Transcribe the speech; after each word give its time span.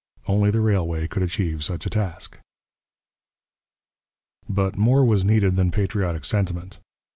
Only 0.25 0.49
the 0.49 0.61
railway 0.61 1.07
could 1.07 1.21
achieve 1.21 1.63
such 1.63 1.85
a 1.85 1.89
task. 1.91 2.39
But 4.49 4.75
more 4.75 5.05
was 5.05 5.23
needed 5.23 5.57
than 5.57 5.69
patriotic 5.69 6.25
sentiment. 6.25 6.79